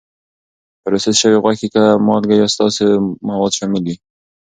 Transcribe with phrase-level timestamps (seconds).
[0.83, 2.87] پروسس شوې غوښې کې مالکه یا ساتونکي
[3.27, 3.95] مواد شامل وي.